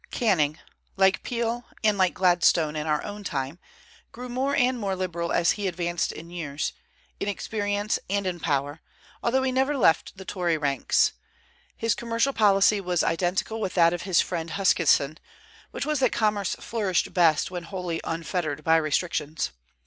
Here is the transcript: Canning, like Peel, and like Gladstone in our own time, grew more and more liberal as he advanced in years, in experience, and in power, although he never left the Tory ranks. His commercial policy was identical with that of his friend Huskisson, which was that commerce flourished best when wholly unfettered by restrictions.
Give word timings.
Canning, 0.09 0.57
like 0.97 1.21
Peel, 1.21 1.65
and 1.83 1.95
like 1.95 2.15
Gladstone 2.15 2.75
in 2.75 2.87
our 2.87 3.03
own 3.03 3.23
time, 3.23 3.59
grew 4.11 4.29
more 4.29 4.55
and 4.55 4.79
more 4.79 4.95
liberal 4.95 5.31
as 5.31 5.51
he 5.51 5.67
advanced 5.67 6.11
in 6.11 6.31
years, 6.31 6.73
in 7.19 7.27
experience, 7.27 7.99
and 8.09 8.25
in 8.25 8.39
power, 8.39 8.81
although 9.21 9.43
he 9.43 9.51
never 9.51 9.77
left 9.77 10.17
the 10.17 10.25
Tory 10.25 10.57
ranks. 10.57 11.13
His 11.77 11.93
commercial 11.93 12.33
policy 12.33 12.81
was 12.81 13.03
identical 13.03 13.61
with 13.61 13.75
that 13.75 13.93
of 13.93 14.01
his 14.01 14.21
friend 14.21 14.49
Huskisson, 14.49 15.19
which 15.69 15.85
was 15.85 15.99
that 15.99 16.11
commerce 16.11 16.55
flourished 16.55 17.13
best 17.13 17.51
when 17.51 17.65
wholly 17.65 18.01
unfettered 18.03 18.63
by 18.63 18.77
restrictions. 18.77 19.51